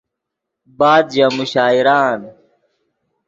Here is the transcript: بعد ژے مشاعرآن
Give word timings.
بعد 0.79 1.05
ژے 1.15 1.25
مشاعرآن 1.37 2.19